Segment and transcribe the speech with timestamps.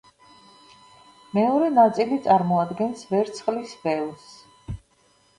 [1.37, 4.25] მეორე ნაწილი წარმოადგენს ვერცხლის ველს.